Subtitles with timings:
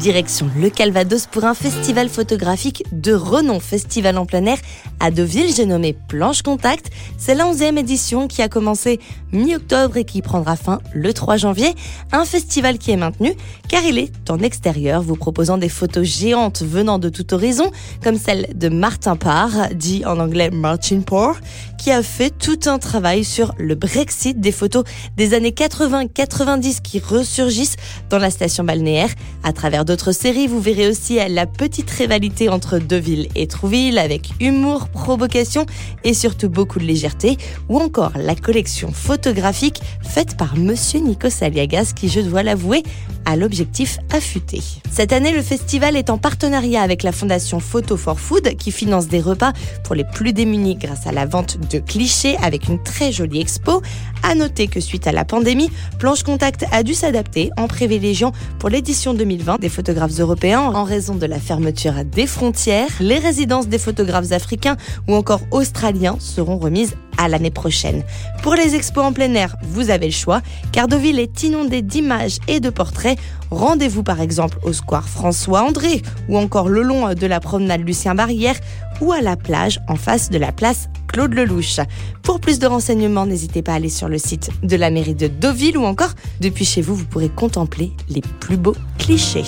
[0.00, 4.56] Direction le Calvados pour un festival photographique de renom, festival en plein air
[4.98, 6.90] à Deauville, j'ai nommé Planche Contact.
[7.18, 8.98] C'est la 11e édition qui a commencé
[9.32, 11.74] mi-octobre et qui prendra fin le 3 janvier.
[12.12, 13.34] Un festival qui est maintenu
[13.68, 17.70] car il est en extérieur, vous proposant des photos géantes venant de tout horizon,
[18.02, 21.36] comme celle de Martin Parr, dit en anglais Martin Parr,
[21.78, 24.84] qui a fait tout un travail sur le Brexit, des photos
[25.16, 27.76] des années 80-90 qui ressurgissent
[28.10, 29.10] dans la station balnéaire.
[29.42, 34.30] À travers d'autres séries, vous verrez aussi la petite rivalité entre Deauville et Trouville avec
[34.38, 35.66] humour, provocation
[36.04, 37.36] et surtout beaucoup de légèreté,
[37.68, 42.84] ou encore la collection photographique faite par Monsieur Nikos Aliagas qui, je dois l'avouer,
[43.24, 44.62] a l'objectif affûté.
[44.90, 49.08] Cette année, le festival est en partenariat avec la fondation Photo for Food qui finance
[49.08, 49.52] des repas
[49.84, 53.82] pour les plus démunis grâce à la vente de clichés avec une très jolie expo.
[54.22, 58.68] À noter que suite à la pandémie, Planche Contact a dû s'adapter en privilégiant pour
[58.68, 62.90] l'édition 2020 des photographes européens en raison de la fermeture des frontières.
[63.00, 64.76] Les résidences des photographes africains
[65.08, 68.02] ou encore australiens seront remises à l'année prochaine.
[68.42, 70.40] Pour les expos en plein air, vous avez le choix,
[70.72, 73.18] car Deauville est inondée d'images et de portraits.
[73.50, 78.14] Rendez-vous par exemple au square François André ou encore le long de la promenade Lucien
[78.14, 78.56] Barrière
[79.00, 81.80] ou à la plage en face de la place Claude Lelouch.
[82.22, 85.26] Pour plus de renseignements, n'hésitez pas à aller sur le site de la mairie de
[85.26, 89.44] Deauville ou encore depuis chez vous, vous pourrez contempler les plus beaux clichés.